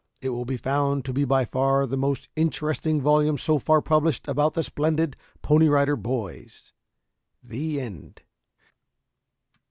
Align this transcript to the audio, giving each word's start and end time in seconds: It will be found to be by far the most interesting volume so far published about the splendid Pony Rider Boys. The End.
It 0.19 0.29
will 0.29 0.45
be 0.45 0.57
found 0.57 1.05
to 1.05 1.13
be 1.13 1.25
by 1.25 1.45
far 1.45 1.85
the 1.85 1.95
most 1.95 2.27
interesting 2.35 3.01
volume 3.01 3.37
so 3.37 3.59
far 3.59 3.83
published 3.83 4.27
about 4.27 4.55
the 4.55 4.63
splendid 4.63 5.15
Pony 5.43 5.67
Rider 5.67 5.95
Boys. 5.95 6.73
The 7.43 7.79
End. 7.79 8.23